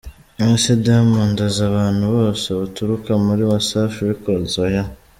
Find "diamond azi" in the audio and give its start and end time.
0.85-1.61